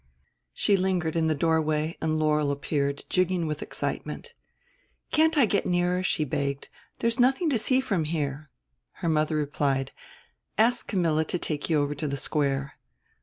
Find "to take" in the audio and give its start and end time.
11.25-11.69